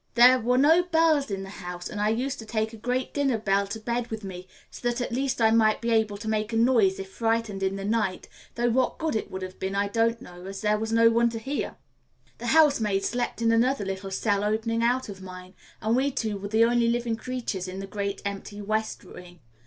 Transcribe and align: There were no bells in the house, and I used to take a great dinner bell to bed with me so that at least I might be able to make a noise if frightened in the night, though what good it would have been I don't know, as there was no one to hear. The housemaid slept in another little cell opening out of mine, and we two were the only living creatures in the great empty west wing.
There 0.15 0.39
were 0.39 0.57
no 0.57 0.81
bells 0.81 1.29
in 1.29 1.43
the 1.43 1.51
house, 1.61 1.87
and 1.87 2.01
I 2.01 2.09
used 2.09 2.39
to 2.39 2.45
take 2.47 2.73
a 2.73 2.75
great 2.75 3.13
dinner 3.13 3.37
bell 3.37 3.67
to 3.67 3.79
bed 3.79 4.07
with 4.07 4.23
me 4.23 4.47
so 4.71 4.89
that 4.89 4.99
at 4.99 5.11
least 5.11 5.39
I 5.39 5.51
might 5.51 5.79
be 5.79 5.91
able 5.91 6.17
to 6.17 6.27
make 6.27 6.51
a 6.51 6.55
noise 6.57 6.97
if 6.97 7.07
frightened 7.11 7.61
in 7.61 7.75
the 7.75 7.85
night, 7.85 8.27
though 8.55 8.69
what 8.71 8.97
good 8.97 9.15
it 9.15 9.29
would 9.29 9.43
have 9.43 9.59
been 9.59 9.75
I 9.75 9.87
don't 9.89 10.19
know, 10.19 10.45
as 10.47 10.61
there 10.61 10.79
was 10.79 10.91
no 10.91 11.11
one 11.11 11.29
to 11.29 11.37
hear. 11.37 11.75
The 12.39 12.47
housemaid 12.47 13.05
slept 13.05 13.43
in 13.43 13.51
another 13.51 13.85
little 13.85 14.09
cell 14.09 14.43
opening 14.43 14.81
out 14.81 15.07
of 15.07 15.21
mine, 15.21 15.53
and 15.83 15.95
we 15.95 16.09
two 16.09 16.35
were 16.39 16.47
the 16.47 16.65
only 16.65 16.87
living 16.87 17.15
creatures 17.15 17.67
in 17.67 17.77
the 17.77 17.85
great 17.85 18.23
empty 18.25 18.59
west 18.59 19.03
wing. 19.05 19.39